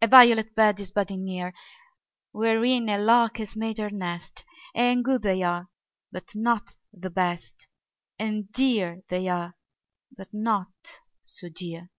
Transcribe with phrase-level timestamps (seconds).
[0.00, 1.52] A violet bed is budding near,
[2.32, 4.42] Wherein a lark has made her nest:
[4.74, 5.68] And good they are,
[6.10, 7.66] but not the best;
[8.18, 9.56] And dear they are,
[10.16, 10.72] but not
[11.22, 11.90] so dear.